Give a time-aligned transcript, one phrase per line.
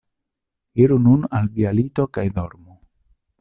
[0.85, 2.75] Iru nun al via lito kaj dormu.